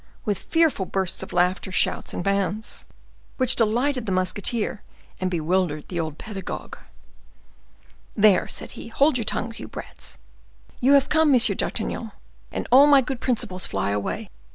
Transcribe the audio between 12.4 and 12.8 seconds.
and